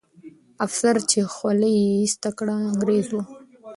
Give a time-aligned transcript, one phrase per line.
[0.65, 3.21] افسر چې خولۍ یې ایسته کړه، انګریزي وو.